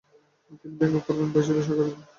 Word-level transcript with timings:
তিনি 0.61 0.75
ভেঙ্গে 0.79 0.99
পড়বেন 1.05 1.27
ভয় 1.33 1.43
ছিল 1.47 1.57
সহকারীদের। 1.59 1.99